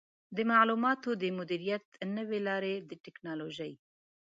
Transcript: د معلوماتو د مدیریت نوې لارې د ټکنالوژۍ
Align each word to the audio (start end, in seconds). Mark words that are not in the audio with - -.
د 0.35 0.37
معلوماتو 0.51 1.09
د 1.21 1.23
مدیریت 1.37 1.85
نوې 2.17 2.39
لارې 2.47 2.73
د 2.89 2.91
ټکنالوژۍ 3.05 3.73